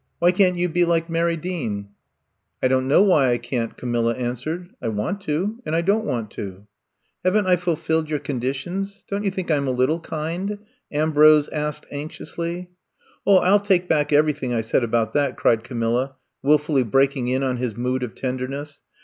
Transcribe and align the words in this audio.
Why 0.17 0.31
can 0.31 0.55
't 0.55 0.57
you 0.59 0.67
be 0.67 0.83
like 0.83 1.11
Mary 1.11 1.37
Dean?'' 1.37 1.89
'*I 2.63 2.67
don't 2.69 2.87
know 2.87 3.03
why 3.03 3.31
I 3.33 3.37
can't,'^ 3.37 3.77
Camilla 3.77 4.15
answered. 4.15 4.71
I 4.81 4.87
want 4.87 5.21
to, 5.21 5.59
and 5.63 5.75
I 5.75 5.81
don't 5.81 6.05
want 6.05 6.31
to." 6.31 6.65
Have 7.23 7.35
n't 7.37 7.45
I 7.45 7.55
fufilled 7.55 8.09
your 8.09 8.17
conditions? 8.17 9.05
Don't 9.07 9.23
you 9.23 9.29
think 9.29 9.51
I 9.51 9.57
'm 9.57 9.67
a 9.67 9.69
little 9.69 9.99
kind?" 9.99 10.57
Am 10.91 11.11
brose 11.11 11.49
asked 11.49 11.85
anxiously. 11.91 12.69
0h, 13.27 13.43
I 13.43 13.47
'11 13.49 13.67
take 13.67 13.87
back 13.87 14.11
everything 14.11 14.51
I 14.55 14.61
said 14.61 14.83
about 14.83 15.13
that!'' 15.13 15.37
cried 15.37 15.63
Camilla, 15.63 16.15
wilfully 16.41 16.81
break 16.81 17.15
ing 17.15 17.27
in 17.27 17.43
on 17.43 17.57
his 17.57 17.77
mood 17.77 18.01
of 18.01 18.15
tenderness. 18.15 18.81